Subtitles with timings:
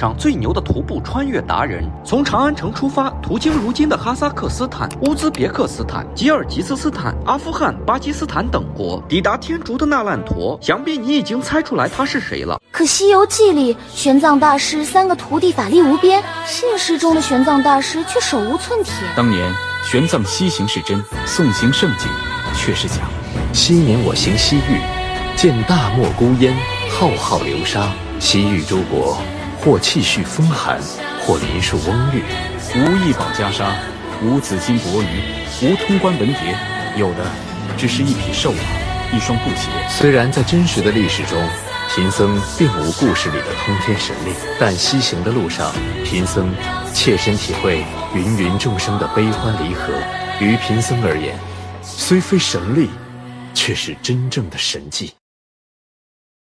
[0.00, 10.58] 上最牛的徒步穿越达人，从长安城出发，途经如今的哈萨克斯坦、乌兹别克斯坦、吉尔吉斯斯坦、阿富汗、巴基斯坦等国，抵达天竺的那烂陀。
[10.62, 12.58] 想必你已经猜出来他是谁了。
[12.72, 18.94] 可《西游记》里玄奘大师三个徒弟法力无边，现实中的玄奘大师却手无寸铁。
[19.14, 19.52] 当年
[19.84, 22.08] 玄奘西行是真，送行胜景
[22.56, 23.02] 却是假。
[23.52, 24.80] 昔年我行西域，
[25.36, 26.56] 见大漠孤烟，
[26.88, 27.86] 浩浩流沙。
[28.18, 29.18] 西域诸国，
[29.60, 30.80] 或气蓄风寒，
[31.20, 32.22] 或林树翁郁。
[32.74, 33.74] 无一宝袈裟，
[34.22, 35.22] 无紫金帛鱼，
[35.62, 36.54] 无通关文牒，
[36.96, 37.24] 有的
[37.76, 38.58] 只是一匹瘦马，
[39.14, 39.68] 一双布鞋。
[39.88, 41.38] 虽然在真实的历史中，
[41.94, 45.70] 贫僧并无故事里的通天神力，但西行的路上，
[46.04, 46.54] 贫僧
[46.94, 47.84] 切身体会
[48.14, 49.92] 芸芸众生的悲欢离合。
[50.40, 51.38] 于贫僧而言，
[51.82, 52.88] 虽非神力，
[53.52, 55.12] 却是真正的神迹。